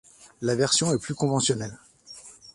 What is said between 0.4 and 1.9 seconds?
La version est plus conventionnelle.